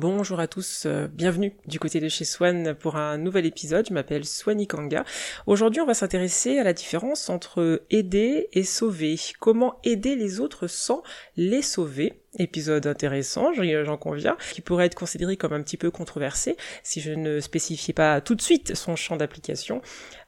[0.00, 3.84] Bonjour à tous, euh, bienvenue du côté de chez Swan pour un nouvel épisode.
[3.86, 5.04] Je m'appelle Swani Kanga.
[5.46, 9.16] Aujourd'hui, on va s'intéresser à la différence entre aider et sauver.
[9.40, 11.02] Comment aider les autres sans
[11.36, 12.22] les sauver?
[12.38, 17.12] Épisode intéressant, j'en conviens, qui pourrait être considéré comme un petit peu controversé si je
[17.12, 19.82] ne spécifiais pas tout de suite son champ d'application.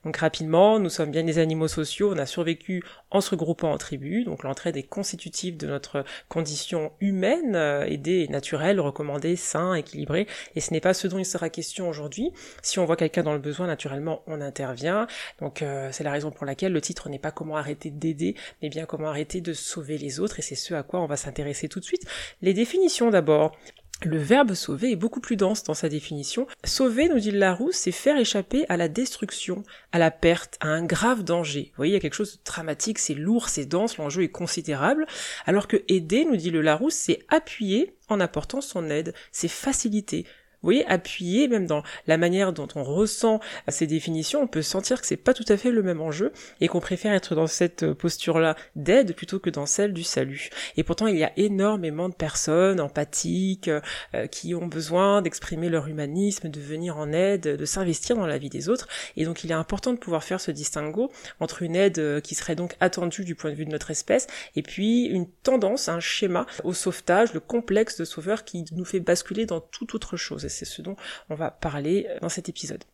[0.05, 3.79] Donc rapidement, nous sommes bien des animaux sociaux, on a survécu en se regroupant en
[3.79, 9.75] tribus, donc l'entraide est constitutive de notre condition humaine, euh, aidée et naturelle, recommandée, sain,
[9.75, 12.33] équilibré, et ce n'est pas ce dont il sera question aujourd'hui.
[12.63, 15.07] Si on voit quelqu'un dans le besoin, naturellement, on intervient.
[15.41, 18.71] Donc euh, c'est la raison pour laquelle le titre n'est pas comment arrêter d'aider, mais
[18.71, 21.69] bien comment arrêter de sauver les autres, et c'est ce à quoi on va s'intéresser
[21.69, 21.92] tout de suite
[22.41, 23.57] les définitions d'abord.
[24.05, 26.49] Le verbe sauver est beaucoup plus dense dans sa définition.
[26.65, 29.63] Sauver, nous dit Larousse, c'est faire échapper à la destruction,
[29.93, 31.67] à la perte, à un grave danger.
[31.71, 34.29] Vous voyez, il y a quelque chose de dramatique, c'est lourd, c'est dense, l'enjeu est
[34.29, 35.07] considérable.
[35.47, 40.27] Alors que aider, nous dit le Larousse, c'est appuyer en apportant son aide, c'est faciliter,
[40.63, 45.07] voyez, appuyer, même dans la manière dont on ressent ces définitions, on peut sentir que
[45.07, 48.57] c'est pas tout à fait le même enjeu et qu'on préfère être dans cette posture-là
[48.77, 50.51] d'aide plutôt que dans celle du salut.
[50.77, 55.89] Et pourtant, il y a énormément de personnes empathiques euh, qui ont besoin d'exprimer leur
[55.89, 58.89] humanisme, de venir en aide, de s'investir dans la vie des autres.
[59.17, 62.35] Et donc, il est important de pouvoir faire ce distinguo entre une aide euh, qui
[62.35, 64.27] serait donc attendue du point de vue de notre espèce
[64.57, 69.01] et puis une tendance, un schéma au sauvetage, le complexe de sauveur qui nous fait
[69.01, 70.97] basculer dans toute autre chose c'est ce dont
[71.31, 72.85] on va parler dans cet épisode.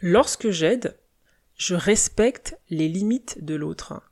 [0.00, 0.96] Lorsque j'aide,
[1.56, 4.02] je respecte les limites de l'autre.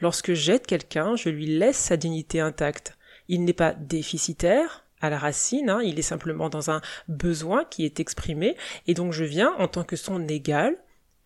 [0.00, 2.96] Lorsque j'aide quelqu'un, je lui laisse sa dignité intacte.
[3.28, 7.84] Il n'est pas déficitaire, à la racine, hein, il est simplement dans un besoin qui
[7.84, 8.56] est exprimé,
[8.86, 10.76] et donc je viens en tant que son égal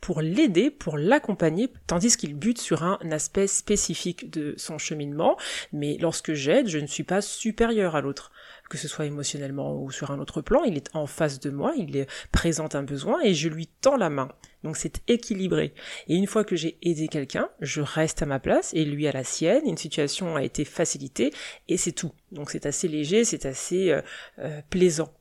[0.01, 5.39] pour l'aider, pour l'accompagner, tandis qu'il bute sur un aspect spécifique de son cheminement,
[5.73, 8.33] mais lorsque j'aide, je ne suis pas supérieur à l'autre
[8.73, 11.75] que ce soit émotionnellement ou sur un autre plan, il est en face de moi,
[11.77, 14.31] il présente un besoin et je lui tends la main.
[14.63, 15.75] Donc c'est équilibré.
[16.09, 19.13] Et une fois que j'ai aidé quelqu'un, je reste à ma place et lui à
[19.13, 21.35] la sienne, une situation a été facilitée
[21.69, 22.13] et c'est tout.
[22.31, 24.01] Donc c'est assez léger, c'est assez euh,
[24.39, 25.13] euh, plaisant.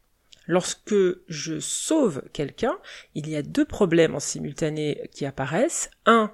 [0.47, 0.95] Lorsque
[1.27, 2.77] je sauve quelqu'un,
[3.15, 5.89] il y a deux problèmes en simultané qui apparaissent.
[6.05, 6.31] Un,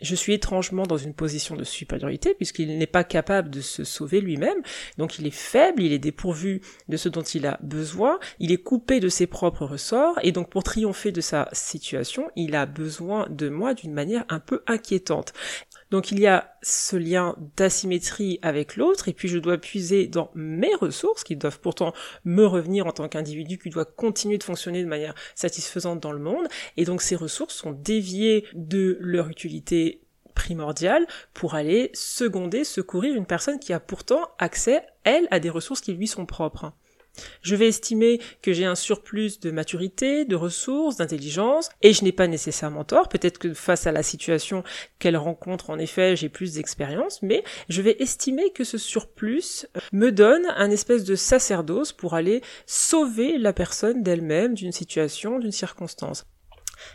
[0.00, 4.20] je suis étrangement dans une position de supériorité puisqu'il n'est pas capable de se sauver
[4.20, 4.62] lui-même,
[4.96, 8.62] donc il est faible, il est dépourvu de ce dont il a besoin, il est
[8.62, 13.26] coupé de ses propres ressorts, et donc pour triompher de sa situation, il a besoin
[13.30, 15.32] de moi d'une manière un peu inquiétante.
[15.90, 20.30] Donc il y a ce lien d'asymétrie avec l'autre, et puis je dois puiser dans
[20.34, 21.94] mes ressources, qui doivent pourtant
[22.24, 26.18] me revenir en tant qu'individu qui doit continuer de fonctionner de manière satisfaisante dans le
[26.18, 29.87] monde, et donc ces ressources sont déviées de leur utilité
[30.38, 35.80] primordiale pour aller seconder, secourir une personne qui a pourtant accès, elle, à des ressources
[35.80, 36.72] qui lui sont propres.
[37.42, 42.12] Je vais estimer que j'ai un surplus de maturité, de ressources, d'intelligence, et je n'ai
[42.12, 43.08] pas nécessairement tort.
[43.08, 44.62] Peut-être que face à la situation
[45.00, 50.12] qu'elle rencontre, en effet, j'ai plus d'expérience, mais je vais estimer que ce surplus me
[50.12, 56.24] donne un espèce de sacerdoce pour aller sauver la personne d'elle-même d'une situation, d'une circonstance.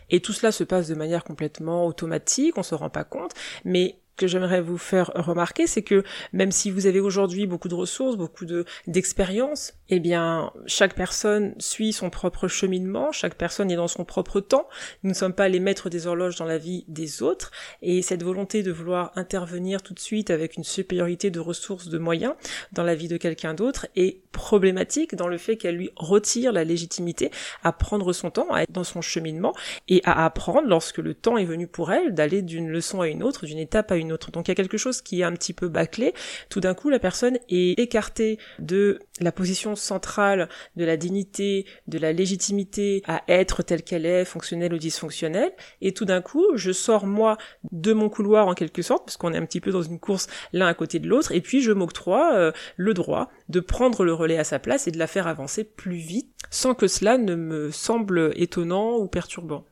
[0.10, 3.34] Et tout cela se passe de manière complètement automatique, on se rend pas compte,
[3.66, 6.04] mais que j'aimerais vous faire remarquer, c'est que
[6.34, 11.56] même si vous avez aujourd'hui beaucoup de ressources, beaucoup de d'expérience, eh bien chaque personne
[11.60, 14.68] suit son propre cheminement, chaque personne est dans son propre temps.
[15.04, 18.24] Nous ne sommes pas les maîtres des horloges dans la vie des autres, et cette
[18.24, 22.34] volonté de vouloir intervenir tout de suite avec une supériorité de ressources, de moyens
[22.72, 26.64] dans la vie de quelqu'un d'autre est problématique dans le fait qu'elle lui retire la
[26.64, 27.32] légitimité
[27.64, 29.54] à prendre son temps, à être dans son cheminement
[29.88, 33.24] et à apprendre lorsque le temps est venu pour elle d'aller d'une leçon à une
[33.24, 35.54] autre, d'une étape à une Donc il y a quelque chose qui est un petit
[35.54, 36.14] peu bâclé.
[36.50, 41.98] Tout d'un coup, la personne est écartée de la position centrale de la dignité, de
[41.98, 45.54] la légitimité à être telle qu'elle est, fonctionnelle ou dysfonctionnelle.
[45.82, 47.38] Et tout d'un coup, je sors moi
[47.72, 50.28] de mon couloir en quelque sorte, parce qu'on est un petit peu dans une course
[50.52, 54.14] l'un à côté de l'autre, et puis je m'octroie euh, le droit de prendre le
[54.14, 57.36] relais à sa place et de la faire avancer plus vite, sans que cela ne
[57.36, 59.66] me semble étonnant ou perturbant.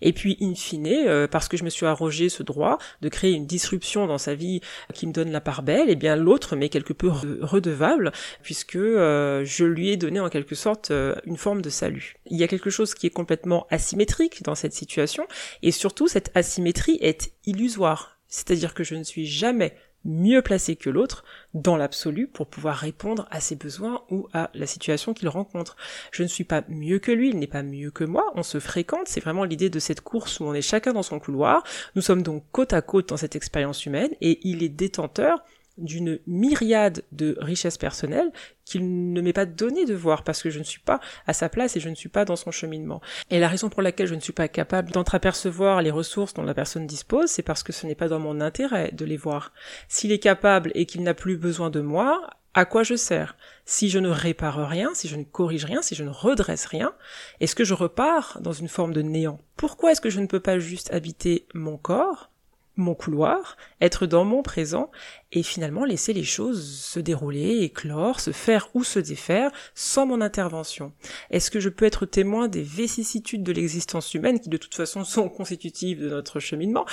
[0.00, 3.32] Et puis, in fine, euh, parce que je me suis arrogé ce droit de créer
[3.32, 4.60] une disruption dans sa vie
[4.94, 8.12] qui me donne la part belle, et eh bien l'autre m'est quelque peu redevable,
[8.42, 12.16] puisque euh, je lui ai donné en quelque sorte euh, une forme de salut.
[12.26, 15.26] Il y a quelque chose qui est complètement asymétrique dans cette situation,
[15.62, 19.74] et surtout cette asymétrie est illusoire C'est-à-dire que je ne suis jamais
[20.04, 21.24] mieux placé que l'autre
[21.54, 25.76] dans l'absolu pour pouvoir répondre à ses besoins ou à la situation qu'il rencontre.
[26.12, 28.60] Je ne suis pas mieux que lui, il n'est pas mieux que moi, on se
[28.60, 31.64] fréquente, c'est vraiment l'idée de cette course où on est chacun dans son couloir,
[31.94, 35.42] nous sommes donc côte à côte dans cette expérience humaine et il est détenteur
[35.78, 38.30] d'une myriade de richesses personnelles
[38.64, 41.48] qu'il ne m'est pas donné de voir parce que je ne suis pas à sa
[41.48, 43.00] place et je ne suis pas dans son cheminement.
[43.30, 46.54] Et la raison pour laquelle je ne suis pas capable d'entreapercevoir les ressources dont la
[46.54, 49.52] personne dispose, c'est parce que ce n'est pas dans mon intérêt de les voir.
[49.88, 53.36] S'il est capable et qu'il n'a plus besoin de moi, à quoi je sers?
[53.64, 56.92] Si je ne répare rien, si je ne corrige rien, si je ne redresse rien,
[57.40, 59.40] est-ce que je repars dans une forme de néant?
[59.56, 62.30] Pourquoi est-ce que je ne peux pas juste habiter mon corps
[62.78, 64.90] mon couloir, être dans mon présent
[65.32, 70.20] et finalement laisser les choses se dérouler, éclore, se faire ou se défaire sans mon
[70.20, 70.92] intervention.
[71.30, 75.04] Est-ce que je peux être témoin des vicissitudes de l'existence humaine qui de toute façon
[75.04, 76.86] sont constitutives de notre cheminement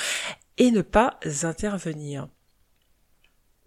[0.57, 2.27] et ne pas intervenir?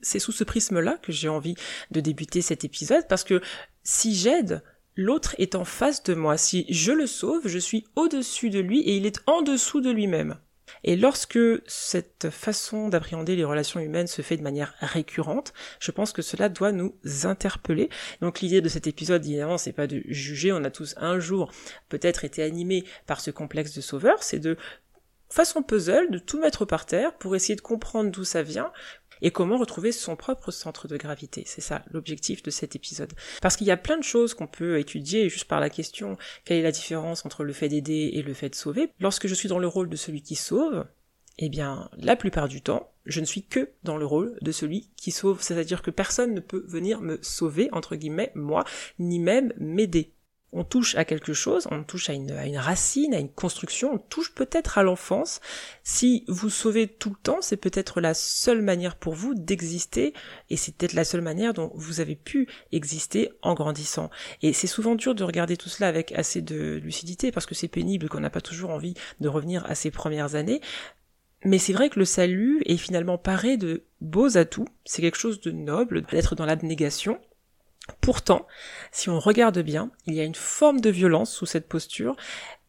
[0.01, 1.55] C'est sous ce prisme-là que j'ai envie
[1.91, 3.41] de débuter cet épisode parce que
[3.85, 4.63] si j'aide,
[4.97, 6.37] l'autre est en face de moi.
[6.37, 9.91] Si je le sauve, je suis au-dessus de lui et il est en dessous de
[9.91, 10.39] lui-même.
[10.85, 16.13] Et lorsque cette façon d'appréhender les relations humaines se fait de manière récurrente, je pense
[16.13, 16.95] que cela doit nous
[17.25, 17.89] interpeller.
[18.21, 21.53] Donc l'idée de cet épisode, évidemment, c'est pas de juger, on a tous un jour
[21.89, 24.57] peut-être été animés par ce complexe de sauveur, c'est de
[25.31, 28.73] façon puzzle, de tout mettre par terre pour essayer de comprendre d'où ça vient,
[29.23, 31.43] et comment retrouver son propre centre de gravité.
[31.47, 33.13] C'est ça l'objectif de cet épisode.
[33.41, 36.59] Parce qu'il y a plein de choses qu'on peut étudier juste par la question quelle
[36.59, 38.91] est la différence entre le fait d'aider et le fait de sauver.
[39.01, 40.87] Lorsque je suis dans le rôle de celui qui sauve,
[41.39, 44.91] eh bien, la plupart du temps, je ne suis que dans le rôle de celui
[44.97, 48.65] qui sauve, c'est-à-dire que personne ne peut venir me sauver, entre guillemets, moi,
[48.99, 50.13] ni même m'aider
[50.53, 54.35] on touche à quelque chose, on touche à une, racine, à une construction, on touche
[54.35, 55.41] peut-être à l'enfance.
[55.83, 60.15] Si vous sauvez tout le temps, c'est peut-être la seule manière pour vous d'exister,
[60.49, 64.11] et c'est peut-être la seule manière dont vous avez pu exister en grandissant.
[64.41, 67.69] Et c'est souvent dur de regarder tout cela avec assez de lucidité, parce que c'est
[67.69, 70.63] pénible, qu'on n'a pas toujours envie de revenir à ses premières années.
[71.45, 75.41] Mais c'est vrai que le salut est finalement paré de beaux atouts, c'est quelque chose
[75.41, 77.21] de noble d'être dans l'abnégation,
[78.01, 78.47] Pourtant,
[78.93, 82.17] si on regarde bien, il y a une forme de violence sous cette posture.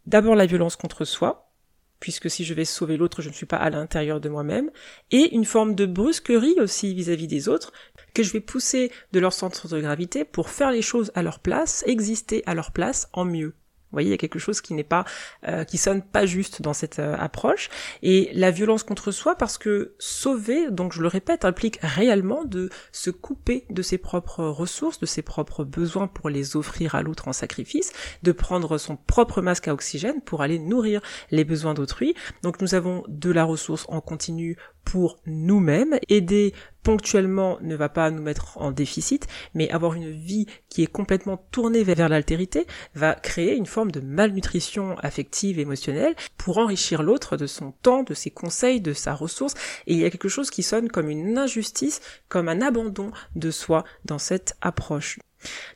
[0.05, 1.51] D'abord la violence contre soi,
[1.99, 4.71] puisque si je vais sauver l'autre, je ne suis pas à l'intérieur de moi-même,
[5.11, 7.73] et une forme de brusquerie aussi vis-à-vis des autres,
[8.13, 11.39] que je vais pousser de leur centre de gravité pour faire les choses à leur
[11.39, 13.53] place, exister à leur place en mieux.
[13.91, 15.03] Vous voyez, il y a quelque chose qui n'est pas,
[15.47, 17.69] euh, qui sonne pas juste dans cette euh, approche.
[18.03, 22.69] Et la violence contre soi, parce que sauver, donc je le répète, implique réellement de
[22.91, 27.27] se couper de ses propres ressources, de ses propres besoins pour les offrir à l'autre
[27.27, 27.91] en sacrifice,
[28.21, 31.01] de prendre son propre masque à oxygène pour aller nourrir
[31.31, 32.13] les besoins d'autrui.
[32.43, 34.57] Donc nous avons de la ressource en continu
[34.89, 35.99] pour nous-mêmes.
[36.09, 36.51] Aider
[36.81, 41.37] ponctuellement ne va pas nous mettre en déficit, mais avoir une vie qui est complètement
[41.51, 42.65] tournée vers l'altérité
[42.95, 48.15] va créer une forme de malnutrition affective, émotionnelle, pour enrichir l'autre de son temps, de
[48.15, 49.53] ses conseils, de sa ressource.
[49.85, 53.51] Et il y a quelque chose qui sonne comme une injustice, comme un abandon de
[53.51, 55.19] soi dans cette approche.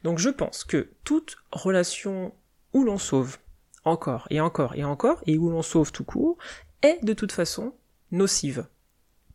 [0.04, 2.34] Donc je pense que toute relation
[2.74, 3.38] où l'on sauve,
[3.86, 6.40] encore et encore et encore, et où l'on sauve tout court,
[6.82, 7.76] est de toute façon
[8.12, 8.66] nocive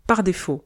[0.08, 0.64] par défaut,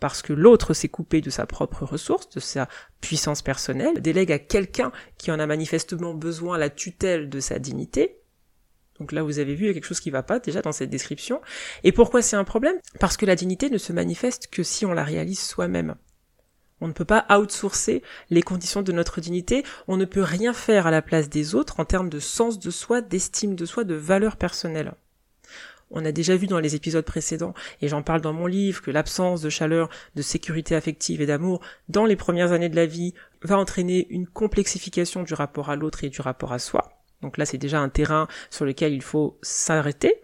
[0.00, 2.68] parce que l'autre s'est coupé de sa propre ressource, de sa
[3.00, 8.18] puissance personnelle, délègue à quelqu'un qui en a manifestement besoin la tutelle de sa dignité.
[8.98, 10.72] Donc là, vous avez vu, il y a quelque chose qui va pas déjà dans
[10.72, 11.40] cette description.
[11.84, 12.76] Et pourquoi c'est un problème?
[12.98, 15.94] Parce que la dignité ne se manifeste que si on la réalise soi-même.
[16.80, 20.88] On ne peut pas outsourcer les conditions de notre dignité, on ne peut rien faire
[20.88, 23.94] à la place des autres en termes de sens de soi, d'estime de soi, de
[23.94, 24.94] valeur personnelle.
[25.92, 28.90] On a déjà vu dans les épisodes précédents, et j'en parle dans mon livre, que
[28.90, 33.14] l'absence de chaleur, de sécurité affective et d'amour dans les premières années de la vie
[33.42, 36.92] va entraîner une complexification du rapport à l'autre et du rapport à soi.
[37.20, 40.20] Donc là, c'est déjà un terrain sur lequel il faut s'arrêter.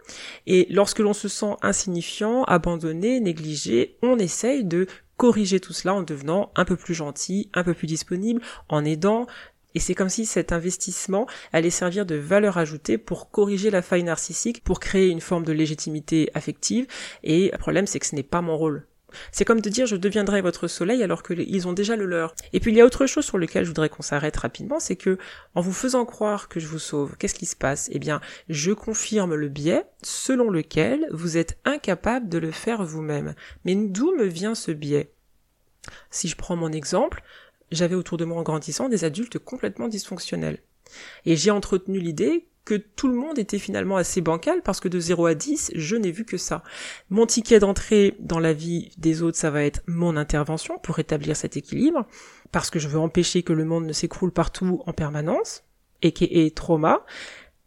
[0.47, 4.85] Et lorsque l'on se sent insignifiant, abandonné, négligé, on essaye de
[5.15, 9.27] corriger tout cela en devenant un peu plus gentil, un peu plus disponible, en aidant,
[9.75, 14.03] et c'est comme si cet investissement allait servir de valeur ajoutée pour corriger la faille
[14.03, 16.87] narcissique, pour créer une forme de légitimité affective.
[17.23, 18.85] Et le problème, c'est que ce n'est pas mon rôle.
[19.31, 22.35] C'est comme de dire je deviendrai votre soleil alors qu'ils ont déjà le leur.
[22.53, 24.95] Et puis il y a autre chose sur lequel je voudrais qu'on s'arrête rapidement, c'est
[24.95, 25.17] que
[25.55, 27.89] en vous faisant croire que je vous sauve, qu'est-ce qui se passe?
[27.91, 33.33] Eh bien, je confirme le biais selon lequel vous êtes incapable de le faire vous-même.
[33.65, 35.11] Mais d'où me vient ce biais?
[36.11, 37.23] Si je prends mon exemple,
[37.71, 40.59] j'avais autour de moi en grandissant des adultes complètement dysfonctionnels.
[41.25, 44.99] Et j'ai entretenu l'idée que tout le monde était finalement assez bancal parce que de
[44.99, 46.63] 0 à 10, je n'ai vu que ça.
[47.09, 51.35] Mon ticket d'entrée dans la vie des autres, ça va être mon intervention pour établir
[51.35, 52.05] cet équilibre,
[52.51, 55.63] parce que je veux empêcher que le monde ne s'écroule partout en permanence,
[56.01, 57.05] et qui est trauma,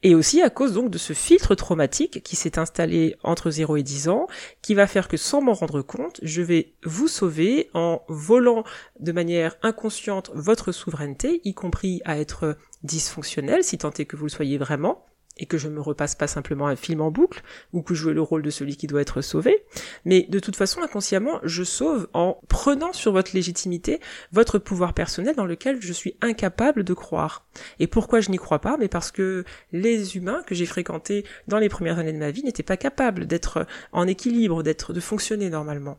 [0.02, 3.82] et aussi à cause donc de ce filtre traumatique qui s'est installé entre 0 et
[3.82, 4.26] 10 ans,
[4.60, 8.64] qui va faire que sans m'en rendre compte, je vais vous sauver en volant
[9.00, 14.26] de manière inconsciente votre souveraineté, y compris à être dysfonctionnel, si tant est que vous
[14.26, 15.06] le soyez vraiment,
[15.38, 18.10] et que je me repasse pas simplement un film en boucle, ou que je joue
[18.10, 19.64] le rôle de celui qui doit être sauvé,
[20.04, 24.00] mais de toute façon, inconsciemment, je sauve en prenant sur votre légitimité
[24.32, 27.46] votre pouvoir personnel dans lequel je suis incapable de croire.
[27.78, 28.76] Et pourquoi je n'y crois pas?
[28.76, 32.42] Mais parce que les humains que j'ai fréquentés dans les premières années de ma vie
[32.42, 35.98] n'étaient pas capables d'être en équilibre, d'être, de fonctionner normalement.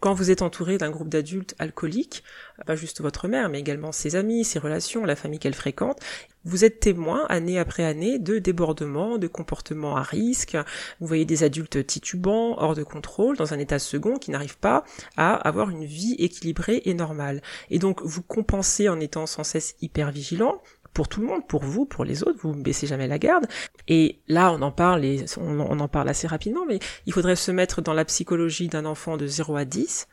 [0.00, 2.22] Quand vous êtes entouré d'un groupe d'adultes alcooliques,
[2.66, 5.98] pas juste votre mère, mais également ses amis, ses relations, la famille qu'elle fréquente,
[6.44, 10.56] vous êtes témoin année après année de débordements, de comportements à risque.
[11.00, 14.84] Vous voyez des adultes titubants, hors de contrôle, dans un état second qui n'arrivent pas
[15.16, 17.42] à avoir une vie équilibrée et normale.
[17.70, 20.62] Et donc vous compensez en étant sans cesse hyper vigilant,
[20.98, 23.46] pour tout le monde, pour vous, pour les autres, vous ne baissez jamais la garde.
[23.86, 27.80] Et là, on en parle, on, en parle assez rapidement, mais il faudrait se mettre
[27.80, 30.08] dans la psychologie d'un enfant de 0 à 10,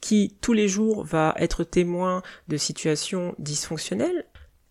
[0.00, 4.26] qui tous les jours va être témoin de situations dysfonctionnelles,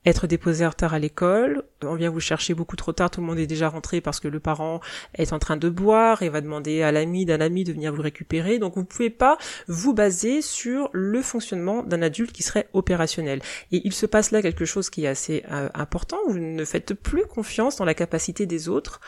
[0.07, 3.27] être déposé en retard à l'école, on vient vous chercher beaucoup trop tard, tout le
[3.27, 4.79] monde est déjà rentré parce que le parent
[5.15, 8.01] est en train de boire et va demander à l'ami d'un ami de venir vous
[8.01, 8.57] récupérer.
[8.57, 9.37] Donc vous pouvez pas
[9.67, 13.41] vous baser sur le fonctionnement d'un adulte qui serait opérationnel.
[13.73, 16.93] Et il se passe là quelque chose qui est assez euh, important, vous ne faites
[16.93, 19.01] plus confiance dans la capacité des autres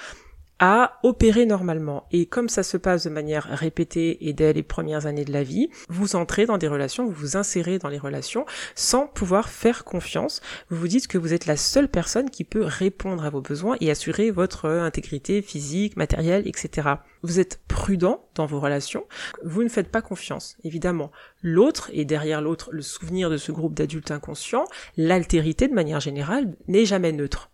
[0.59, 2.05] à opérer normalement.
[2.11, 5.43] Et comme ça se passe de manière répétée et dès les premières années de la
[5.43, 9.83] vie, vous entrez dans des relations, vous vous insérez dans les relations sans pouvoir faire
[9.83, 10.41] confiance.
[10.69, 13.77] Vous vous dites que vous êtes la seule personne qui peut répondre à vos besoins
[13.79, 16.89] et assurer votre intégrité physique, matérielle, etc.
[17.21, 19.05] Vous êtes prudent dans vos relations.
[19.43, 21.11] Vous ne faites pas confiance, évidemment.
[21.41, 24.65] L'autre, et derrière l'autre, le souvenir de ce groupe d'adultes inconscients,
[24.97, 27.49] l'altérité de manière générale n'est jamais neutre.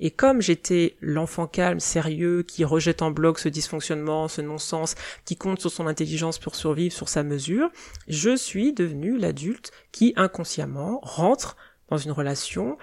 [0.00, 5.36] Et comme j'étais l'enfant calme, sérieux, qui rejette en bloc ce dysfonctionnement, ce non-sens, qui
[5.36, 7.70] compte sur son intelligence pour survivre, sur sa mesure,
[8.06, 11.56] je suis devenu l'adulte qui inconsciemment rentre
[11.88, 12.76] dans une relation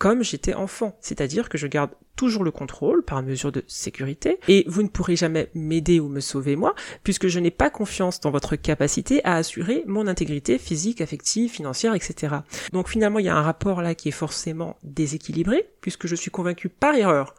[0.00, 0.96] comme j'étais enfant.
[1.02, 5.14] C'est-à-dire que je garde toujours le contrôle par mesure de sécurité et vous ne pourrez
[5.14, 9.36] jamais m'aider ou me sauver moi puisque je n'ai pas confiance dans votre capacité à
[9.36, 12.36] assurer mon intégrité physique, affective, financière, etc.
[12.72, 16.30] Donc finalement il y a un rapport là qui est forcément déséquilibré puisque je suis
[16.30, 17.34] convaincu par erreur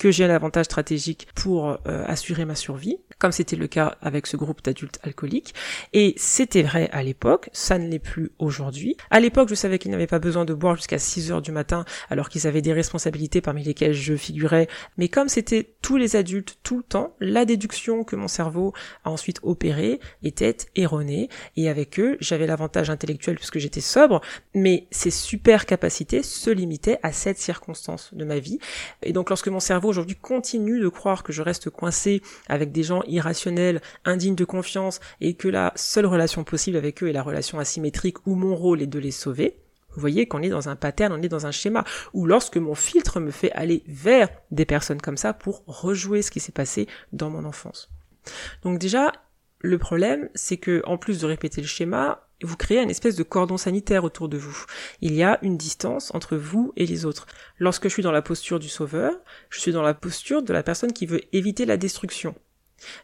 [0.00, 1.76] que j'ai un avantage stratégique pour euh,
[2.06, 5.54] assurer ma survie, comme c'était le cas avec ce groupe d'adultes alcooliques.
[5.92, 8.96] Et c'était vrai à l'époque, ça ne l'est plus aujourd'hui.
[9.10, 11.84] À l'époque, je savais qu'ils n'avaient pas besoin de boire jusqu'à 6 heures du matin,
[12.08, 14.68] alors qu'ils avaient des responsabilités parmi lesquelles je figurais.
[14.96, 18.72] Mais comme c'était tous les adultes tout le temps, la déduction que mon cerveau
[19.04, 21.28] a ensuite opérée était erronée.
[21.58, 24.22] Et avec eux, j'avais l'avantage intellectuel puisque j'étais sobre,
[24.54, 28.60] mais ces super capacités se limitaient à cette circonstance de ma vie.
[29.02, 32.82] Et donc lorsque mon cerveau aujourd'hui continue de croire que je reste coincé avec des
[32.82, 37.22] gens irrationnels, indignes de confiance, et que la seule relation possible avec eux est la
[37.22, 39.58] relation asymétrique où mon rôle est de les sauver,
[39.94, 42.74] vous voyez qu'on est dans un pattern, on est dans un schéma, ou lorsque mon
[42.74, 46.86] filtre me fait aller vers des personnes comme ça pour rejouer ce qui s'est passé
[47.12, 47.90] dans mon enfance.
[48.62, 49.12] Donc déjà,
[49.58, 53.22] le problème, c'est que en plus de répéter le schéma, vous créez une espèce de
[53.22, 54.64] cordon sanitaire autour de vous.
[55.00, 57.26] Il y a une distance entre vous et les autres.
[57.58, 59.12] Lorsque je suis dans la posture du sauveur,
[59.50, 62.34] je suis dans la posture de la personne qui veut éviter la destruction.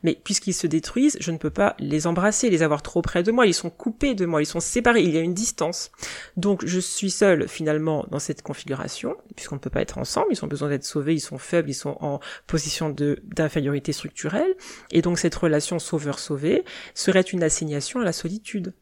[0.02, 3.32] Mais puisqu'ils se détruisent, je ne peux pas les embrasser, les avoir trop près de
[3.32, 5.90] moi, ils sont coupés de moi, ils sont séparés, il y a une distance.
[6.36, 10.44] Donc je suis seul finalement dans cette configuration, puisqu'on ne peut pas être ensemble, ils
[10.44, 14.54] ont besoin d'être sauvés, ils sont faibles, ils sont en position d'infériorité structurelle,
[14.90, 16.64] et donc cette relation sauveur-sauvé
[16.94, 18.72] serait une assignation à la solitude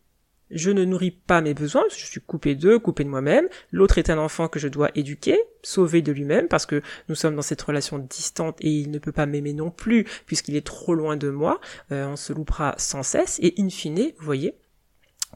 [0.55, 4.09] je ne nourris pas mes besoins, je suis coupé d'eux, coupé de moi-même, l'autre est
[4.09, 7.61] un enfant que je dois éduquer, sauver de lui-même, parce que nous sommes dans cette
[7.61, 11.29] relation distante et il ne peut pas m'aimer non plus, puisqu'il est trop loin de
[11.29, 11.61] moi,
[11.93, 14.55] euh, on se loupera sans cesse, et in fine, vous voyez,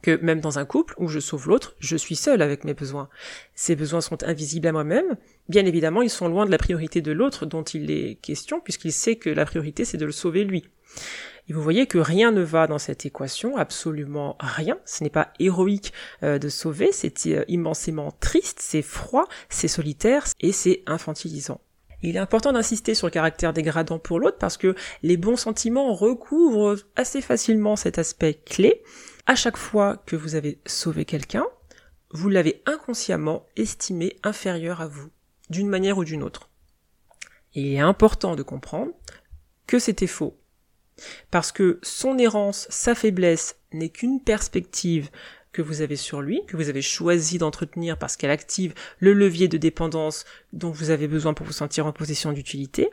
[0.03, 3.09] que même dans un couple où je sauve l'autre, je suis seul avec mes besoins.
[3.55, 5.17] Ces besoins sont invisibles à moi-même.
[5.49, 8.93] Bien évidemment, ils sont loin de la priorité de l'autre dont il est question, puisqu'il
[8.93, 10.69] sait que la priorité c'est de le sauver lui.
[11.49, 14.79] Et vous voyez que rien ne va dans cette équation, absolument rien.
[14.85, 20.25] Ce n'est pas héroïque euh, de sauver, c'est euh, immensément triste, c'est froid, c'est solitaire
[20.41, 21.61] et c'est infantilisant.
[22.03, 25.93] Il est important d'insister sur le caractère dégradant pour l'autre parce que les bons sentiments
[25.95, 28.83] recouvrent assez facilement cet aspect clé.
[29.27, 31.45] À chaque fois que vous avez sauvé quelqu'un,
[32.11, 35.11] vous l'avez inconsciemment estimé inférieur à vous,
[35.51, 36.51] d'une manière ou d'une autre.
[37.55, 38.93] Il est important de comprendre
[39.67, 40.39] que c'était faux.
[41.31, 45.11] Parce que son errance, sa faiblesse n'est qu'une perspective
[45.53, 49.49] que vous avez sur lui, que vous avez choisi d'entretenir parce qu'elle active le levier
[49.49, 52.91] de dépendance dont vous avez besoin pour vous sentir en position d'utilité.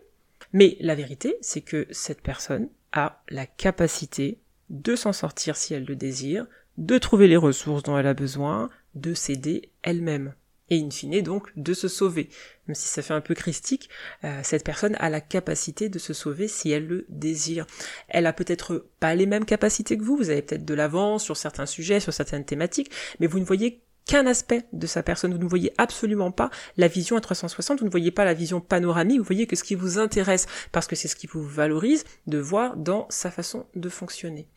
[0.54, 5.86] Mais la vérité, c'est que cette personne a la capacité de s'en sortir si elle
[5.86, 6.46] le désire,
[6.78, 10.34] de trouver les ressources dont elle a besoin, de s'aider elle-même
[10.70, 12.30] et in fine donc de se sauver.
[12.68, 13.90] Même si ça fait un peu christique,
[14.24, 17.66] euh, cette personne a la capacité de se sauver si elle le désire.
[18.08, 21.38] Elle a peut-être pas les mêmes capacités que vous, vous avez peut-être de l'avance sur
[21.38, 25.44] certains sujets, sur certaines thématiques, mais vous ne voyez qu'un aspect de sa personne, vous
[25.44, 29.18] ne voyez absolument pas la vision à 360, vous ne voyez pas la vision panoramique,
[29.18, 32.38] vous voyez que ce qui vous intéresse, parce que c'est ce qui vous valorise, de
[32.38, 34.48] voir dans sa façon de fonctionner.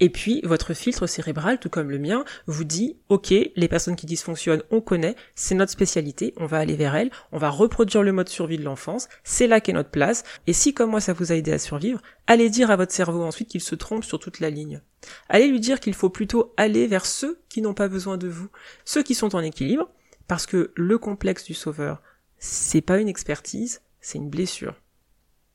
[0.00, 4.06] Et puis, votre filtre cérébral, tout comme le mien, vous dit, OK, les personnes qui
[4.06, 8.12] dysfonctionnent, on connaît, c'est notre spécialité, on va aller vers elles, on va reproduire le
[8.12, 11.32] mode survie de l'enfance, c'est là qu'est notre place, et si comme moi ça vous
[11.32, 14.40] a aidé à survivre, allez dire à votre cerveau ensuite qu'il se trompe sur toute
[14.40, 14.80] la ligne.
[15.28, 18.48] Allez lui dire qu'il faut plutôt aller vers ceux qui n'ont pas besoin de vous,
[18.84, 19.90] ceux qui sont en équilibre,
[20.26, 22.02] parce que le complexe du sauveur,
[22.38, 24.74] c'est pas une expertise, c'est une blessure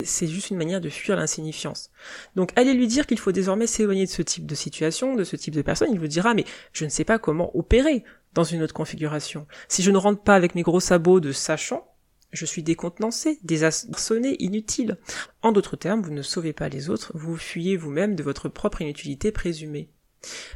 [0.03, 1.91] c'est juste une manière de fuir l'insignifiance.
[2.35, 5.35] Donc allez lui dire qu'il faut désormais s'éloigner de ce type de situation, de ce
[5.35, 8.03] type de personne, il vous dira mais je ne sais pas comment opérer
[8.33, 9.47] dans une autre configuration.
[9.67, 11.85] Si je ne rentre pas avec mes gros sabots de sachant,
[12.31, 14.97] je suis décontenancé, désarçonné, inutile.
[15.41, 18.81] En d'autres termes, vous ne sauvez pas les autres, vous fuyez vous-même de votre propre
[18.81, 19.89] inutilité présumée.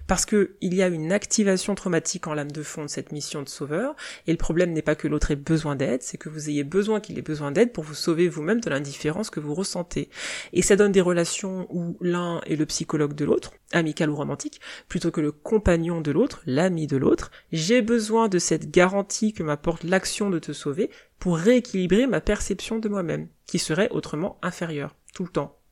[0.07, 3.41] Parce que il y a une activation traumatique en lame de fond de cette mission
[3.41, 3.95] de sauveur,
[4.27, 6.99] et le problème n'est pas que l'autre ait besoin d'aide, c'est que vous ayez besoin
[6.99, 10.09] qu'il ait besoin d'aide pour vous sauver vous-même de l'indifférence que vous ressentez.
[10.51, 14.59] Et ça donne des relations où l'un est le psychologue de l'autre, amical ou romantique,
[14.87, 17.31] plutôt que le compagnon de l'autre, l'ami de l'autre.
[17.51, 20.89] J'ai besoin de cette garantie que m'apporte l'action de te sauver
[21.19, 25.62] pour rééquilibrer ma perception de moi-même, qui serait autrement inférieure, tout le temps.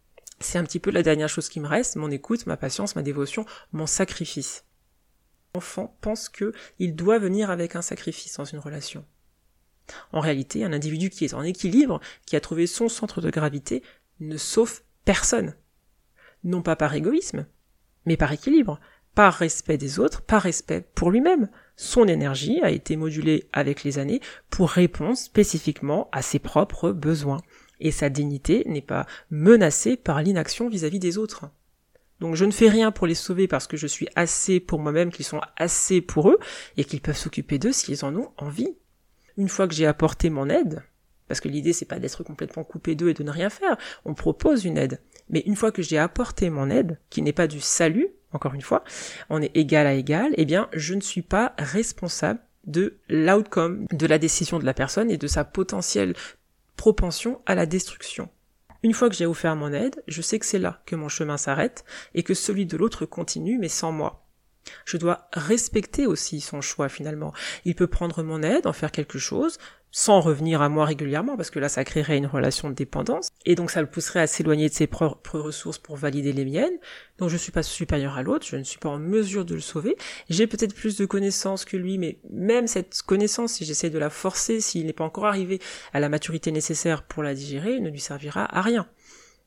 [0.41, 3.03] C'est un petit peu la dernière chose qui me reste, mon écoute, ma patience, ma
[3.03, 4.65] dévotion, mon sacrifice.
[5.53, 9.05] L'enfant pense que il doit venir avec un sacrifice dans une relation.
[10.13, 13.83] En réalité, un individu qui est en équilibre, qui a trouvé son centre de gravité,
[14.19, 15.55] ne sauve personne.
[16.43, 17.45] Non pas par égoïsme,
[18.05, 18.79] mais par équilibre,
[19.13, 21.49] par respect des autres, par respect pour lui-même.
[21.75, 27.41] Son énergie a été modulée avec les années pour répondre spécifiquement à ses propres besoins
[27.81, 31.45] et sa dignité n'est pas menacée par l'inaction vis-à-vis des autres.
[32.21, 35.11] Donc je ne fais rien pour les sauver parce que je suis assez pour moi-même
[35.11, 36.39] qu'ils sont assez pour eux
[36.77, 38.75] et qu'ils peuvent s'occuper d'eux s'ils en ont envie.
[39.37, 40.83] Une fois que j'ai apporté mon aide,
[41.27, 44.13] parce que l'idée c'est pas d'être complètement coupé d'eux et de ne rien faire, on
[44.13, 45.01] propose une aide.
[45.29, 48.61] Mais une fois que j'ai apporté mon aide, qui n'est pas du salut, encore une
[48.61, 48.83] fois,
[49.29, 54.05] on est égal à égal, eh bien je ne suis pas responsable de l'outcome de
[54.05, 56.13] la décision de la personne et de sa potentielle
[56.75, 58.29] propension à la destruction.
[58.83, 61.37] Une fois que j'ai offert mon aide, je sais que c'est là que mon chemin
[61.37, 64.25] s'arrête et que celui de l'autre continue mais sans moi.
[64.85, 67.33] Je dois respecter aussi son choix finalement.
[67.65, 69.57] Il peut prendre mon aide, en faire quelque chose,
[69.91, 73.55] sans revenir à moi régulièrement, parce que là, ça créerait une relation de dépendance, et
[73.55, 76.77] donc ça le pousserait à s'éloigner de ses propres ressources pour valider les miennes.
[77.17, 79.53] Donc je ne suis pas supérieur à l'autre, je ne suis pas en mesure de
[79.53, 79.97] le sauver.
[80.29, 84.09] J'ai peut-être plus de connaissances que lui, mais même cette connaissance, si j'essaie de la
[84.09, 85.59] forcer, s'il n'est pas encore arrivé
[85.93, 88.87] à la maturité nécessaire pour la digérer, ne lui servira à rien.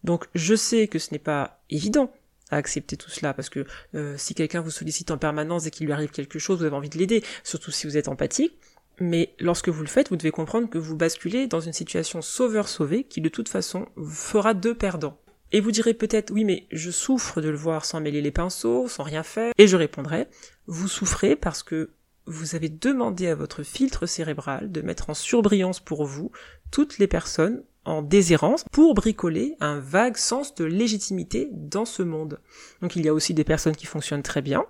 [0.02, 2.12] Donc je sais que ce n'est pas évident,
[2.50, 5.86] à accepter tout cela parce que euh, si quelqu'un vous sollicite en permanence et qu'il
[5.86, 8.58] lui arrive quelque chose, vous avez envie de l'aider, surtout si vous êtes empathique.
[9.00, 13.04] Mais lorsque vous le faites, vous devez comprendre que vous basculez dans une situation sauveur-sauvé
[13.04, 15.18] qui de toute façon fera deux perdants.
[15.52, 18.88] Et vous direz peut-être oui mais je souffre de le voir sans mêler les pinceaux,
[18.88, 19.52] sans rien faire.
[19.58, 20.28] Et je répondrai,
[20.66, 21.90] vous souffrez parce que
[22.26, 26.30] vous avez demandé à votre filtre cérébral de mettre en surbrillance pour vous
[26.70, 32.40] toutes les personnes en déshérence pour bricoler un vague sens de légitimité dans ce monde.
[32.80, 34.64] Donc il y a aussi des personnes qui fonctionnent très bien,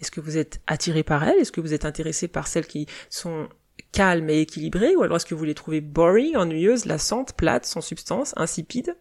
[0.00, 1.38] est-ce que vous êtes attiré par elles?
[1.38, 3.48] Est-ce que vous êtes intéressé par celles qui sont
[3.92, 4.94] calmes et équilibrées?
[4.94, 8.96] Ou alors est-ce que vous les trouvez boring, ennuyeuses, lassantes, plates, sans substance, insipides?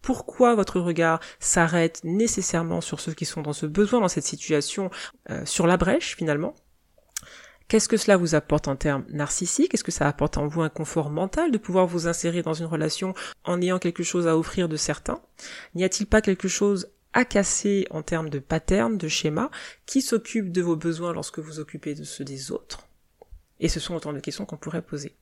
[0.00, 4.90] Pourquoi votre regard s'arrête nécessairement sur ceux qui sont dans ce besoin, dans cette situation,
[5.30, 6.54] euh, sur la brèche finalement?
[7.68, 9.74] Qu'est-ce que cela vous apporte en termes narcissiques?
[9.74, 12.66] Est-ce que ça apporte en vous un confort mental de pouvoir vous insérer dans une
[12.66, 15.20] relation en ayant quelque chose à offrir de certain?
[15.74, 19.50] N'y a-t-il pas quelque chose à casser en termes de patterns, de schémas,
[19.86, 22.86] qui s'occupent de vos besoins lorsque vous occupez de ceux des autres?
[23.60, 25.14] Et ce sont autant de questions qu'on pourrait poser.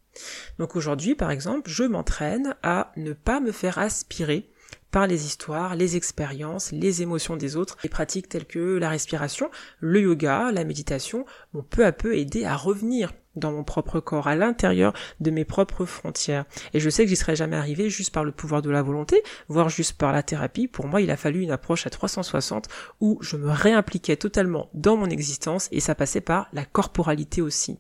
[0.59, 4.51] Donc aujourd'hui, par exemple, je m'entraîne à ne pas me faire aspirer
[4.91, 7.77] par les histoires, les expériences, les émotions des autres.
[7.83, 9.51] Les pratiques telles que la respiration,
[9.81, 14.27] le yoga, la méditation m'ont peu à peu aidé à revenir dans mon propre corps,
[14.27, 16.45] à l'intérieur de mes propres frontières.
[16.75, 19.23] Et je sais que j'y serais jamais arrivé juste par le pouvoir de la volonté,
[19.49, 20.67] voire juste par la thérapie.
[20.67, 22.67] Pour moi, il a fallu une approche à 360
[23.01, 27.79] où je me réimpliquais totalement dans mon existence et ça passait par la corporalité aussi.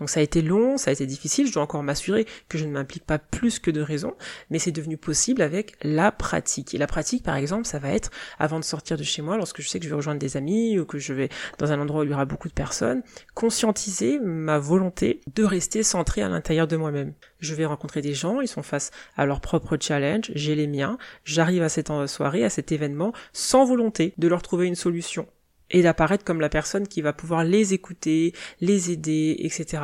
[0.00, 2.64] Donc ça a été long, ça a été difficile, je dois encore m'assurer que je
[2.64, 4.14] ne m'implique pas plus que de raison,
[4.48, 6.74] mais c'est devenu possible avec la pratique.
[6.74, 9.60] Et la pratique, par exemple, ça va être avant de sortir de chez moi, lorsque
[9.60, 12.00] je sais que je vais rejoindre des amis ou que je vais dans un endroit
[12.00, 13.02] où il y aura beaucoup de personnes,
[13.34, 17.12] conscientiser ma volonté de rester centré à l'intérieur de moi-même.
[17.38, 20.98] Je vais rencontrer des gens, ils sont face à leur propre challenge, j'ai les miens,
[21.24, 25.26] j'arrive à cette soirée, à cet événement, sans volonté de leur trouver une solution
[25.70, 29.82] et d'apparaître comme la personne qui va pouvoir les écouter, les aider, etc.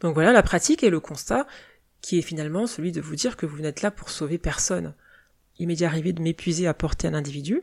[0.00, 1.46] Donc voilà la pratique et le constat
[2.00, 4.94] qui est finalement celui de vous dire que vous n'êtes là pour sauver personne.
[5.58, 7.62] Il m'est arrivé de m'épuiser à porter un individu,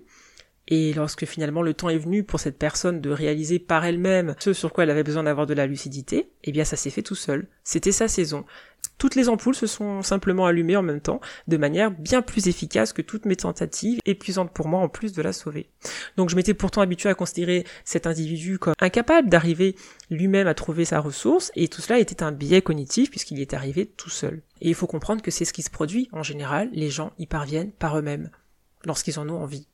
[0.68, 4.54] et lorsque finalement le temps est venu pour cette personne de réaliser par elle-même ce
[4.54, 7.16] sur quoi elle avait besoin d'avoir de la lucidité, eh bien ça s'est fait tout
[7.16, 7.48] seul.
[7.64, 8.46] C'était sa saison.
[8.98, 12.94] Toutes les ampoules se sont simplement allumées en même temps, de manière bien plus efficace
[12.94, 15.70] que toutes mes tentatives, épuisantes pour moi en plus de la sauver.
[16.16, 19.76] Donc je m'étais pourtant habitué à considérer cet individu comme incapable d'arriver
[20.10, 23.54] lui-même à trouver sa ressource, et tout cela était un biais cognitif puisqu'il y est
[23.54, 24.42] arrivé tout seul.
[24.62, 27.28] Et il faut comprendre que c'est ce qui se produit en général, les gens y
[27.28, 28.32] parviennent par eux-mêmes,
[28.84, 29.68] lorsqu'ils en ont envie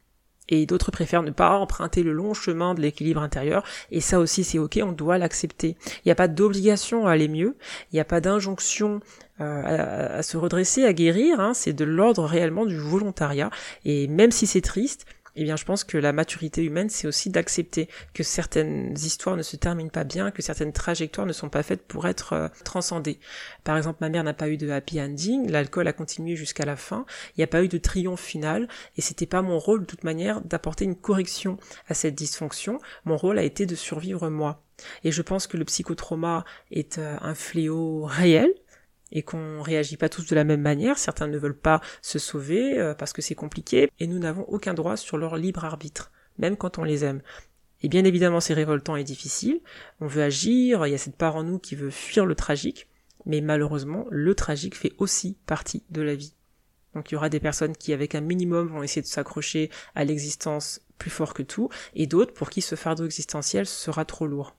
[0.49, 4.43] et d'autres préfèrent ne pas emprunter le long chemin de l'équilibre intérieur, et ça aussi
[4.43, 5.75] c'est ok, on doit l'accepter.
[5.85, 7.55] Il n'y a pas d'obligation à aller mieux,
[7.91, 8.99] il n'y a pas d'injonction
[9.41, 13.49] euh, à, se redresser, à guérir, hein, c'est de l'ordre réellement du volontariat,
[13.85, 17.29] et même si c'est triste, eh bien je pense que la maturité humaine, c'est aussi
[17.29, 21.63] d'accepter que certaines histoires ne se terminent pas bien, que certaines trajectoires ne sont pas
[21.63, 23.19] faites pour être euh, transcendées.
[23.63, 26.75] Par exemple, ma mère n'a pas eu de happy ending, l'alcool a continué jusqu'à la
[26.75, 28.67] fin, il n'y a pas eu de triomphe final,
[28.97, 33.17] et c'était pas mon rôle de toute manière d'apporter une correction à cette dysfonction, mon
[33.17, 34.63] rôle a été de survivre moi.
[35.03, 38.53] Et je pense que le psychotrauma est euh, un fléau réel,
[39.13, 40.97] et qu'on réagit pas tous de la même manière.
[40.97, 44.73] Certains ne veulent pas se sauver euh, parce que c'est compliqué et nous n'avons aucun
[44.73, 47.21] droit sur leur libre arbitre, même quand on les aime.
[47.81, 49.61] Et bien évidemment, c'est révoltant et difficile.
[50.01, 52.87] On veut agir, il y a cette part en nous qui veut fuir le tragique,
[53.25, 56.33] mais malheureusement, le tragique fait aussi partie de la vie.
[56.95, 60.03] Donc il y aura des personnes qui, avec un minimum, vont essayer de s'accrocher à
[60.05, 64.55] l'existence plus fort que tout, et d'autres pour qui ce fardeau existentiel sera trop lourd.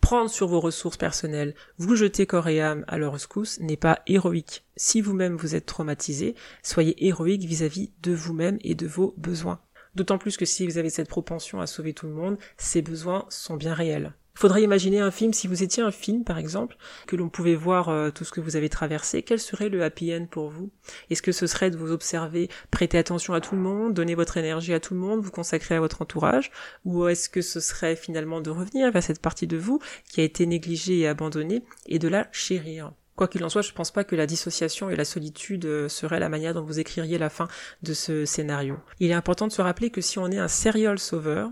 [0.00, 4.00] Prendre sur vos ressources personnelles, vous jeter corps et âme à leur rescousse n'est pas
[4.06, 4.64] héroïque.
[4.76, 9.60] Si vous-même vous êtes traumatisé, soyez héroïque vis-à-vis de vous-même et de vos besoins.
[9.94, 13.26] D'autant plus que si vous avez cette propension à sauver tout le monde, ces besoins
[13.28, 14.14] sont bien réels.
[14.40, 17.90] Faudrait imaginer un film, si vous étiez un film par exemple, que l'on pouvait voir
[17.90, 20.70] euh, tout ce que vous avez traversé, quel serait le happy end pour vous?
[21.10, 24.38] Est-ce que ce serait de vous observer, prêter attention à tout le monde, donner votre
[24.38, 26.52] énergie à tout le monde, vous consacrer à votre entourage?
[26.86, 30.24] Ou est-ce que ce serait finalement de revenir vers cette partie de vous qui a
[30.24, 32.92] été négligée et abandonnée et de la chérir?
[33.16, 36.18] Quoi qu'il en soit, je pense pas que la dissociation et la solitude euh, seraient
[36.18, 37.48] la manière dont vous écririez la fin
[37.82, 38.78] de ce scénario.
[39.00, 41.50] Il est important de se rappeler que si on est un serial sauveur,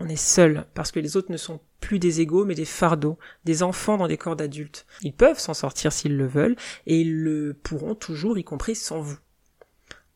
[0.00, 3.18] on est seul parce que les autres ne sont plus des égaux mais des fardeaux,
[3.44, 4.86] des enfants dans des corps d'adultes.
[5.02, 6.56] Ils peuvent s'en sortir s'ils le veulent
[6.86, 9.18] et ils le pourront toujours y compris sans vous.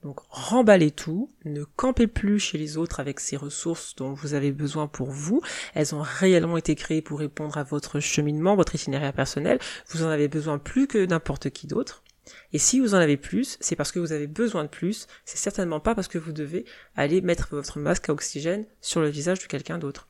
[0.02, 4.50] Donc remballez tout, ne campez plus chez les autres avec ces ressources dont vous avez
[4.50, 5.40] besoin pour vous.
[5.74, 9.60] Elles ont réellement été créées pour répondre à votre cheminement, votre itinéraire personnel.
[9.90, 12.02] Vous en avez besoin plus que n'importe qui d'autre.
[12.52, 15.38] Et si vous en avez plus, c'est parce que vous avez besoin de plus, c'est
[15.38, 16.64] certainement pas parce que vous devez
[16.96, 20.08] aller mettre votre masque à oxygène sur le visage de quelqu'un d'autre.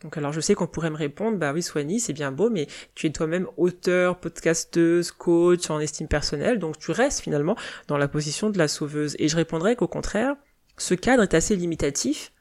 [0.00, 2.66] Donc alors je sais qu'on pourrait me répondre, bah oui Soigny, c'est bien beau, mais
[2.94, 7.56] tu es toi-même auteur, podcasteuse, coach en estime personnelle, donc tu restes finalement
[7.88, 9.16] dans la position de la sauveuse.
[9.18, 10.36] Et je répondrais qu'au contraire,
[10.78, 12.32] ce cadre est assez limitatif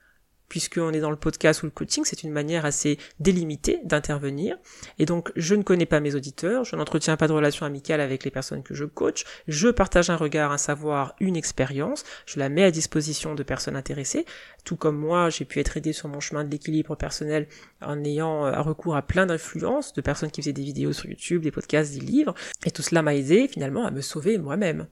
[0.49, 4.57] puisqu'on est dans le podcast ou le coaching, c'est une manière assez délimitée d'intervenir.
[4.99, 8.23] Et donc, je ne connais pas mes auditeurs, je n'entretiens pas de relation amicale avec
[8.23, 12.49] les personnes que je coach, je partage un regard, un savoir, une expérience, je la
[12.49, 14.25] mets à disposition de personnes intéressées,
[14.63, 17.47] tout comme moi, j'ai pu être aidé sur mon chemin de l'équilibre personnel
[17.81, 21.43] en ayant euh, recours à plein d'influences, de personnes qui faisaient des vidéos sur YouTube,
[21.43, 22.33] des podcasts, des livres,
[22.65, 24.87] et tout cela m'a aidé finalement à me sauver moi-même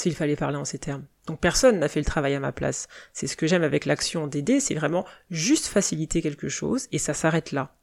[0.00, 1.04] s'il fallait parler en ces termes.
[1.26, 2.88] Donc personne n'a fait le travail à ma place.
[3.12, 7.14] C'est ce que j'aime avec l'action d'aider, c'est vraiment juste faciliter quelque chose et ça
[7.14, 7.76] s'arrête là.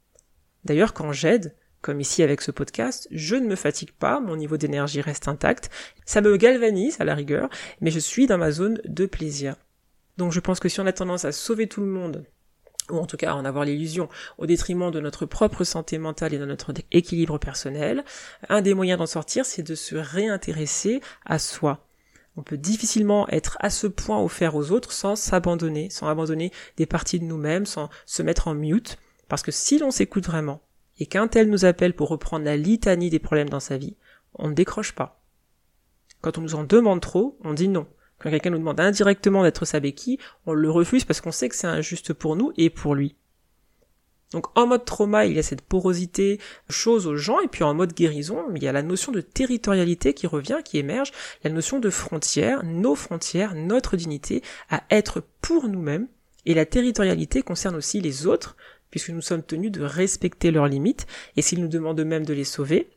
[0.63, 4.57] D'ailleurs, quand j'aide, comme ici avec ce podcast, je ne me fatigue pas, mon niveau
[4.57, 5.69] d'énergie reste intact,
[6.05, 7.49] ça me galvanise à la rigueur,
[7.81, 9.55] mais je suis dans ma zone de plaisir.
[10.17, 12.25] Donc je pense que si on a tendance à sauver tout le monde,
[12.89, 16.33] ou en tout cas à en avoir l'illusion, au détriment de notre propre santé mentale
[16.33, 18.03] et de notre équilibre personnel,
[18.49, 21.85] un des moyens d'en sortir, c'est de se réintéresser à soi,
[22.37, 26.85] On peut difficilement être à ce point offert aux autres sans s'abandonner, sans abandonner des
[26.85, 28.97] parties de nous-mêmes, sans se mettre en mute.
[29.29, 30.61] Parce que si l'on s'écoute vraiment,
[30.97, 33.97] et qu'un tel nous appelle pour reprendre la litanie des problèmes dans sa vie,
[34.33, 35.21] on ne décroche pas.
[36.21, 37.87] Quand on nous en demande trop, on dit non.
[38.19, 41.55] Quand quelqu'un nous demande indirectement d'être sa béquille, on le refuse parce qu'on sait que
[41.55, 43.15] c'est injuste pour nous et pour lui.
[44.31, 47.73] Donc en mode trauma, il y a cette porosité, chose aux gens, et puis en
[47.73, 51.11] mode guérison, il y a la notion de territorialité qui revient, qui émerge,
[51.43, 56.07] la notion de frontières, nos frontières, notre dignité, à être pour nous-mêmes,
[56.45, 58.55] et la territorialité concerne aussi les autres,
[58.89, 62.43] puisque nous sommes tenus de respecter leurs limites, et s'ils nous demandent eux-mêmes de les
[62.43, 62.89] sauver,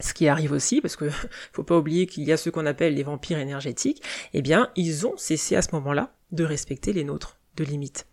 [0.00, 1.10] ce qui arrive aussi, parce que
[1.52, 4.02] faut pas oublier qu'il y a ce qu'on appelle les vampires énergétiques,
[4.34, 8.06] eh bien, ils ont cessé à ce moment-là de respecter les nôtres de limites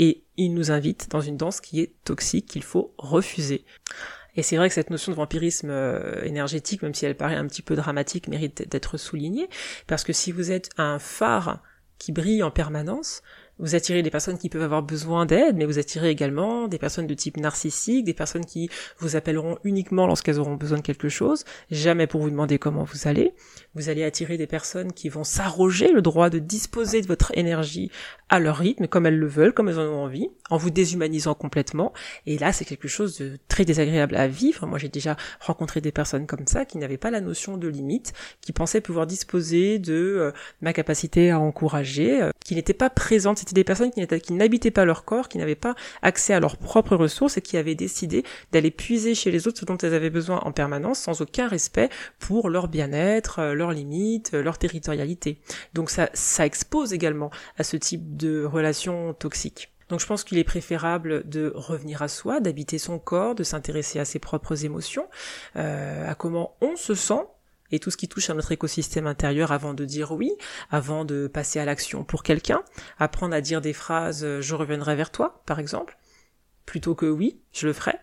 [0.00, 3.64] et il nous invite dans une danse qui est toxique, qu'il faut refuser.
[4.34, 7.46] Et c'est vrai que cette notion de vampirisme euh, énergétique, même si elle paraît un
[7.46, 9.48] petit peu dramatique, mérite d'être soulignée,
[9.86, 11.62] parce que si vous êtes un phare
[11.98, 13.22] qui brille en permanence,
[13.60, 17.06] vous attirez des personnes qui peuvent avoir besoin d'aide, mais vous attirez également des personnes
[17.06, 21.44] de type narcissique, des personnes qui vous appelleront uniquement lorsqu'elles auront besoin de quelque chose,
[21.70, 23.34] jamais pour vous demander comment vous allez.
[23.74, 27.90] Vous allez attirer des personnes qui vont s'arroger le droit de disposer de votre énergie
[28.28, 31.34] à leur rythme, comme elles le veulent, comme elles en ont envie, en vous déshumanisant
[31.34, 31.92] complètement.
[32.26, 34.66] Et là, c'est quelque chose de très désagréable à vivre.
[34.66, 38.12] Moi, j'ai déjà rencontré des personnes comme ça qui n'avaient pas la notion de limite,
[38.40, 43.49] qui pensaient pouvoir disposer de euh, ma capacité à encourager, euh, qui n'étaient pas présentes.
[43.50, 46.94] C'était des personnes qui, n'habitaient pas leur corps, qui n'avaient pas accès à leurs propres
[46.94, 50.38] ressources et qui avaient décidé d'aller puiser chez les autres ce dont elles avaient besoin
[50.44, 51.88] en permanence, sans aucun respect
[52.20, 55.40] pour leur bien-être, euh, leurs limites, leur territorialité.
[55.74, 59.72] Donc ça, ça expose également à ce type de relations toxiques.
[59.88, 63.98] Donc je pense qu'il est préférable de revenir à soi, d'habiter son corps, de s'intéresser
[63.98, 65.08] à ses propres émotions,
[65.56, 67.26] euh, à comment on se sent
[67.72, 70.32] et tout ce qui touche à notre écosystème intérieur avant de dire oui,
[70.70, 72.62] avant de passer à l'action pour quelqu'un,
[72.98, 75.98] apprendre à dire des phrases euh, je reviendrai vers toi, par exemple,
[76.66, 77.94] plutôt que oui, je le ferai,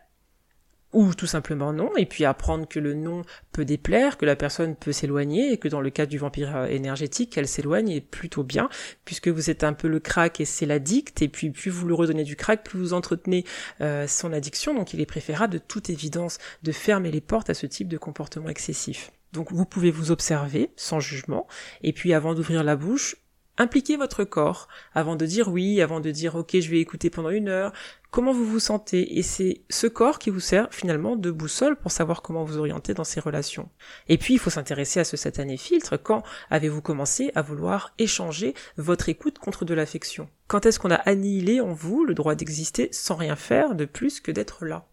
[0.93, 4.75] ou tout simplement non, et puis apprendre que le non peut déplaire, que la personne
[4.75, 8.43] peut s'éloigner, et que dans le cas du vampire euh, énergétique, elle s'éloigne et plutôt
[8.43, 8.69] bien,
[9.05, 11.93] puisque vous êtes un peu le crack et c'est l'addict, et puis plus vous le
[11.93, 13.45] redonnez du crack, plus vous entretenez
[13.81, 17.53] euh, son addiction, donc il est préférable de toute évidence de fermer les portes à
[17.53, 19.11] ce type de comportement excessif.
[19.37, 21.45] Donc vous pouvez vous observer sans jugement,
[21.83, 23.17] et puis avant d'ouvrir la bouche,
[23.59, 27.29] impliquez votre corps avant de dire oui, avant de dire ok je vais écouter pendant
[27.29, 27.71] une heure,
[28.09, 29.19] comment vous vous sentez?
[29.19, 32.95] Et c'est ce corps qui vous sert finalement de boussole pour savoir comment vous orienter
[32.95, 33.69] dans ces relations.
[34.09, 38.55] Et puis il faut s'intéresser à ce satané filtre, quand avez-vous commencé à vouloir échanger
[38.77, 40.29] votre écoute contre de l'affection?
[40.47, 44.19] Quand est-ce qu'on a annihilé en vous le droit d'exister sans rien faire de plus
[44.19, 44.87] que d'être là?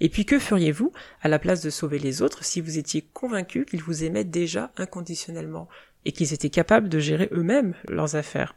[0.00, 3.64] Et puis que feriez-vous à la place de sauver les autres si vous étiez convaincu
[3.64, 5.68] qu'ils vous aimaient déjà inconditionnellement
[6.04, 8.54] et qu'ils étaient capables de gérer eux-mêmes leurs affaires?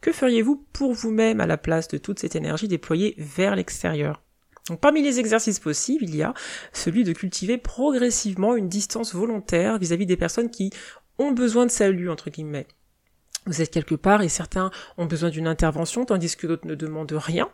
[0.00, 4.22] Que feriez-vous pour vous-même à la place de toute cette énergie déployée vers l'extérieur?
[4.68, 6.32] Donc, parmi les exercices possibles, il y a
[6.72, 10.70] celui de cultiver progressivement une distance volontaire vis-à-vis des personnes qui
[11.18, 12.66] ont besoin de salut, entre guillemets.
[13.46, 17.12] Vous êtes quelque part et certains ont besoin d'une intervention tandis que d'autres ne demandent
[17.12, 17.50] rien.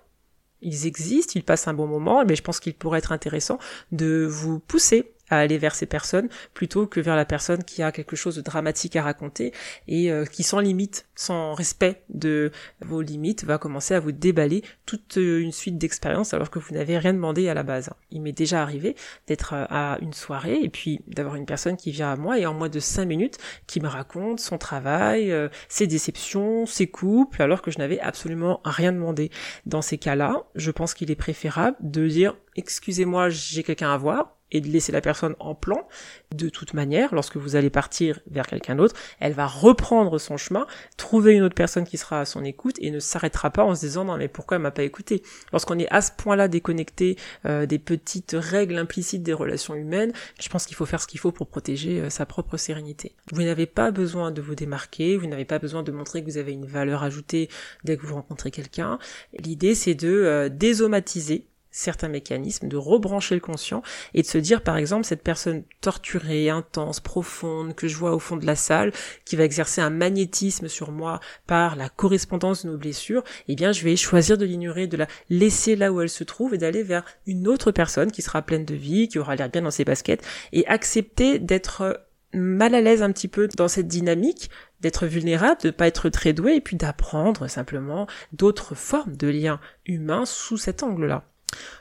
[0.63, 3.59] Ils existent, ils passent un bon moment, mais je pense qu'il pourrait être intéressant
[3.93, 7.93] de vous pousser à aller vers ces personnes plutôt que vers la personne qui a
[7.93, 9.53] quelque chose de dramatique à raconter
[9.89, 14.63] et euh, qui sans limite, sans respect de vos limites, va commencer à vous déballer
[14.85, 17.91] toute euh, une suite d'expériences alors que vous n'avez rien demandé à la base.
[18.11, 21.91] Il m'est déjà arrivé d'être euh, à une soirée et puis d'avoir une personne qui
[21.91, 25.33] vient à moi et en moins de cinq minutes qui me raconte son travail,
[25.69, 29.31] ses déceptions, ses couples alors que je n'avais absolument rien demandé.
[29.65, 34.36] Dans ces cas-là, je pense qu'il est préférable de dire excusez-moi, j'ai quelqu'un à voir,
[34.53, 35.89] et de laisser la personne en plan,
[36.35, 40.67] de toute manière, lorsque vous allez partir vers quelqu'un d'autre, elle va reprendre son chemin,
[40.97, 43.81] trouver une autre personne qui sera à son écoute et ne s'arrêtera pas en se
[43.81, 45.23] disant non mais pourquoi elle m'a pas écouté?
[45.53, 50.49] Lorsqu'on est à ce point-là déconnecté euh, des petites règles implicites des relations humaines, je
[50.49, 53.15] pense qu'il faut faire ce qu'il faut pour protéger euh, sa propre sérénité.
[53.33, 56.39] Vous n'avez pas besoin de vous démarquer, vous n'avez pas besoin de montrer que vous
[56.39, 57.49] avez une valeur ajoutée
[57.85, 58.99] dès que vous rencontrez quelqu'un.
[59.39, 61.47] L'idée c'est de euh, désomatiser
[61.77, 63.83] certains mécanismes, de rebrancher le conscient
[64.15, 68.19] et de se dire par exemple cette personne torturée, intense, profonde que je vois au
[68.19, 68.93] fond de la salle,
[69.25, 73.73] qui va exercer un magnétisme sur moi par la correspondance de nos blessures, eh bien
[73.73, 76.83] je vais choisir de l'ignorer, de la laisser là où elle se trouve et d'aller
[76.83, 79.85] vers une autre personne qui sera pleine de vie, qui aura l'air bien dans ses
[79.85, 85.61] baskets et accepter d'être mal à l'aise un petit peu dans cette dynamique, d'être vulnérable,
[85.63, 90.57] de pas être très doué et puis d'apprendre simplement d'autres formes de liens humains sous
[90.57, 91.25] cet angle-là.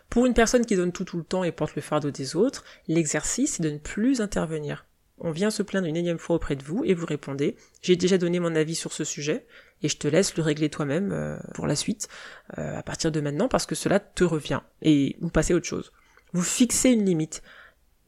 [0.10, 2.64] Pour une personne qui donne tout tout le temps et porte le fardeau des autres,
[2.88, 4.86] l'exercice est de ne plus intervenir.
[5.18, 8.18] On vient se plaindre une énième fois auprès de vous et vous répondez j'ai déjà
[8.18, 9.46] donné mon avis sur ce sujet
[9.82, 12.10] et je te laisse le régler toi-même euh, pour la suite
[12.58, 15.68] euh, à partir de maintenant parce que cela te revient et vous passez à autre
[15.68, 15.94] chose.
[16.34, 17.44] Vous fixez une limite.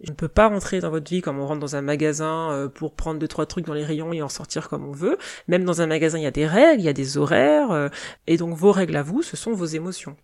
[0.02, 2.68] Je ne peux pas rentrer dans votre vie comme on rentre dans un magasin euh,
[2.68, 5.18] pour prendre deux trois trucs dans les rayons et en sortir comme on veut.
[5.48, 7.90] Même dans un magasin, il y a des règles, il y a des horaires
[8.28, 10.18] et donc vos règles à vous, ce sont vos émotions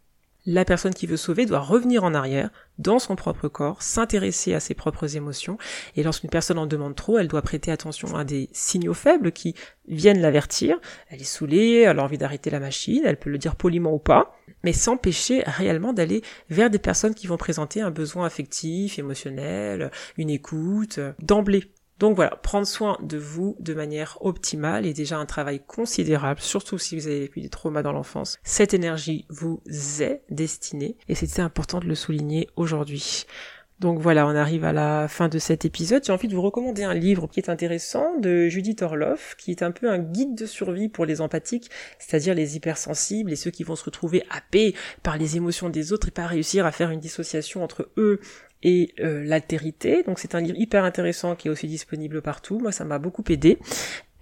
[0.46, 4.60] la personne qui veut sauver doit revenir en arrière, dans son propre corps, s'intéresser à
[4.60, 5.58] ses propres émotions,
[5.96, 9.56] et lorsqu'une personne en demande trop, elle doit prêter attention à des signaux faibles qui
[9.88, 10.80] viennent l'avertir.
[11.10, 14.00] Elle est saoulée, elle a envie d'arrêter la machine, elle peut le dire poliment ou
[14.00, 19.92] pas, mais s'empêcher réellement d'aller vers des personnes qui vont présenter un besoin affectif, émotionnel,
[20.18, 21.73] une écoute, d'emblée.
[22.00, 26.78] Donc voilà, prendre soin de vous de manière optimale est déjà un travail considérable, surtout
[26.78, 28.40] si vous avez vécu des traumas dans l'enfance.
[28.44, 29.62] Cette énergie vous
[30.00, 33.26] est destinée et c'était important de le souligner aujourd'hui.
[33.80, 36.04] Donc voilà, on arrive à la fin de cet épisode.
[36.06, 39.62] J'ai envie de vous recommander un livre qui est intéressant de Judith Orloff, qui est
[39.62, 43.64] un peu un guide de survie pour les empathiques, c'est-à-dire les hypersensibles et ceux qui
[43.64, 47.02] vont se retrouver happés par les émotions des autres et pas réussir à faire une
[47.02, 48.22] dissociation entre eux
[48.64, 50.04] et euh, l'altérité.
[50.04, 52.60] Donc c'est un livre hyper intéressant qui est aussi disponible partout.
[52.60, 53.60] Moi, ça m'a beaucoup aidé.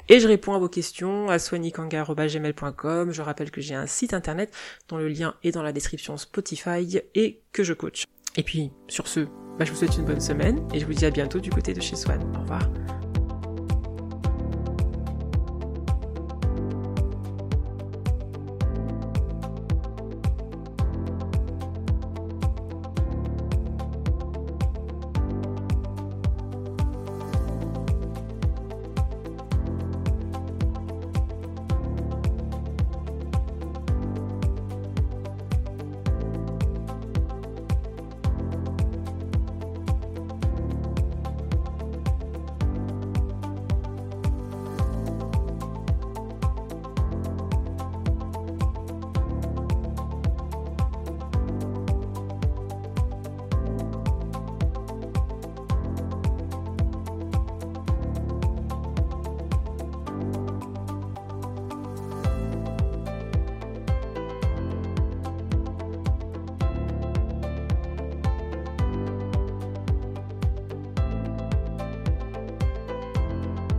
[0.09, 3.11] Et je réponds à vos questions à soignikanga.gmail.com.
[3.11, 4.51] Je rappelle que j'ai un site internet
[4.89, 8.03] dont le lien est dans la description Spotify et que je coach.
[8.35, 9.21] Et puis, sur ce,
[9.57, 11.73] bah, je vous souhaite une bonne semaine et je vous dis à bientôt du côté
[11.73, 12.21] de chez Swan.
[12.35, 12.69] Au revoir.